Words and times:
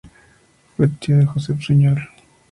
Fue 0.75 0.87
tío 0.87 1.17
de 1.19 1.27
Josep 1.27 1.59
Suñol. 1.61 2.09